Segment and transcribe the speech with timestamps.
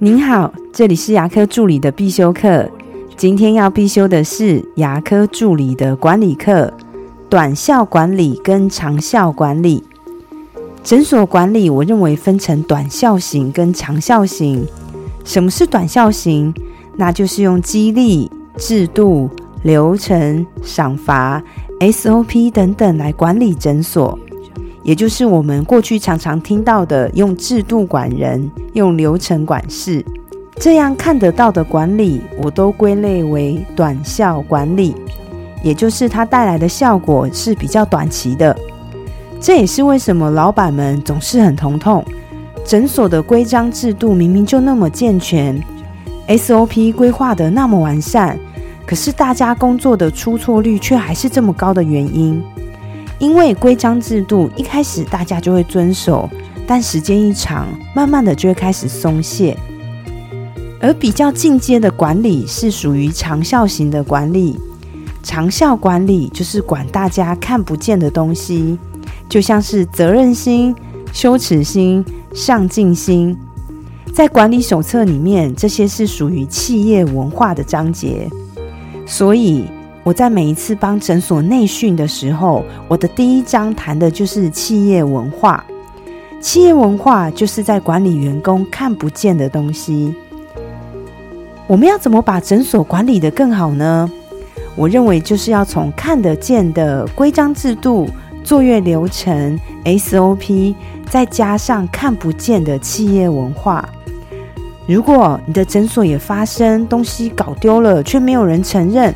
[0.00, 2.70] 您好，这里是牙科助理的必修课。
[3.16, 6.72] 今天要必修的是牙科助理的管理课，
[7.28, 9.82] 短效管理跟长效管理。
[10.84, 14.64] 诊所管理，我认为分成短效型跟长效型。
[15.24, 16.54] 什么是短效型？
[16.96, 19.28] 那就是用激励、制度、
[19.64, 21.42] 流程、赏罚、
[21.80, 24.16] SOP 等等来管理诊所。
[24.88, 30.02] 也就是我们过去常常听到的，用制度管人，用流程管事，
[30.58, 34.94] 这样看得到的管理，我都归类为短效管理。
[35.62, 38.56] 也就是它带来的效果是比较短期的。
[39.38, 42.02] 这也是为什么老板们总是很头痛。
[42.64, 45.62] 诊所的规章制度明明就那么健全
[46.28, 48.38] ，SOP 规划的那么完善，
[48.86, 52.42] 可是大家工作的出错率却还是这么高的原因。
[53.18, 56.30] 因为规章制度一开始大家就会遵守，
[56.66, 59.56] 但时间一长，慢慢的就会开始松懈。
[60.80, 64.56] 而比较进阶的管理是属于长效型的管理，
[65.24, 68.78] 长效管理就是管大家看不见的东西，
[69.28, 70.72] 就像是责任心、
[71.12, 73.36] 羞耻心、上进心。
[74.14, 78.30] 在管理手册里面，这些是属于企业文化的章节，
[79.04, 79.64] 所以。
[80.08, 85.62] 我在每一次帮诊所内训的时候，我的第一章谈的就是企业文化。
[86.40, 90.14] 企业文化就是在管理员工看不见的东西。
[91.66, 94.10] 我们要怎么把诊所管理的更好呢？
[94.76, 98.08] 我认为就是要从看得见的规章制度、
[98.42, 100.74] 作业流程 SOP，
[101.10, 103.86] 再加上看不见的企业文化。
[104.86, 109.14] 如果你的诊所也发生东西搞丢了，却没有人承认。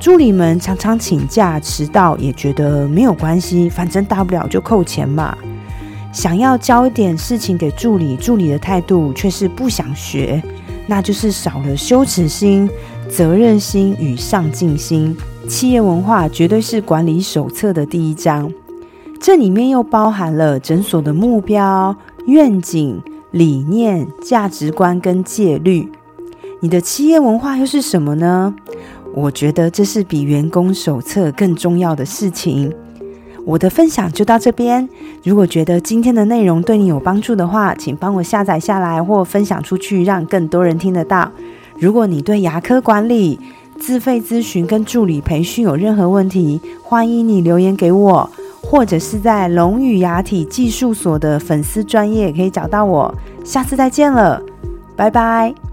[0.00, 5.36] 助理们常常请假迟到，也觉得没有关系，反正大不了就扣钱嘛。
[6.10, 10.42] 想要教一点事情给助理，助理的态度却是不想学，
[10.86, 12.68] 那就是少了羞耻心、
[13.10, 15.14] 责任心与上进心。
[15.46, 18.50] 企业文化绝对是管理手册的第一章，
[19.20, 21.94] 这里面又包含了诊所的目标、
[22.26, 23.02] 愿景、
[23.32, 25.92] 理念、价值观跟戒律。
[26.62, 28.54] 你的企业文化又是什么呢？
[29.14, 32.72] 我觉得这是比员工手册更重要的事情。
[33.44, 34.88] 我的分享就到这边。
[35.24, 41.30] 如果觉得今天的内容对你有帮助的话，请帮我下载下来或分享出去，让更多人听得到。
[41.78, 43.40] 如果你对牙科管理、
[43.78, 48.30] 自费咨询跟助理培训有任何问题，欢迎你留言给我，
[48.62, 53.12] 或者是在龙语牙体技术所的粉丝专业可以找到我。
[53.42, 54.40] 下次再见了，
[54.94, 55.69] 拜拜。